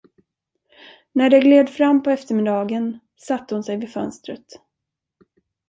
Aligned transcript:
När 1.11 1.29
det 1.29 1.39
gled 1.39 1.69
fram 1.69 2.03
på 2.03 2.09
eftermiddagen, 2.09 2.99
satte 3.21 3.55
hon 3.55 3.63
sig 3.63 3.77
vid 3.77 3.89
fönstret. 3.91 4.57